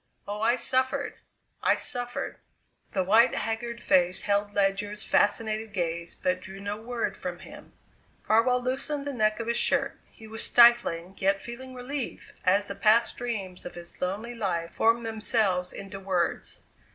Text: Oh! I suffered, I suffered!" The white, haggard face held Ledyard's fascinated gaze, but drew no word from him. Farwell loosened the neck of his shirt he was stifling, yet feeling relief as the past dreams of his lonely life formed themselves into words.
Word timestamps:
Oh! 0.27 0.41
I 0.41 0.55
suffered, 0.55 1.17
I 1.61 1.75
suffered!" 1.75 2.39
The 2.89 3.03
white, 3.03 3.35
haggard 3.35 3.83
face 3.83 4.21
held 4.21 4.55
Ledyard's 4.55 5.03
fascinated 5.05 5.73
gaze, 5.73 6.15
but 6.15 6.41
drew 6.41 6.59
no 6.59 6.75
word 6.75 7.15
from 7.15 7.37
him. 7.37 7.73
Farwell 8.25 8.59
loosened 8.63 9.05
the 9.05 9.13
neck 9.13 9.39
of 9.39 9.45
his 9.45 9.57
shirt 9.57 9.99
he 10.09 10.25
was 10.25 10.43
stifling, 10.43 11.13
yet 11.19 11.39
feeling 11.39 11.75
relief 11.75 12.33
as 12.43 12.67
the 12.67 12.73
past 12.73 13.15
dreams 13.15 13.63
of 13.63 13.75
his 13.75 14.01
lonely 14.01 14.33
life 14.33 14.71
formed 14.73 15.05
themselves 15.05 15.71
into 15.71 15.99
words. 15.99 16.63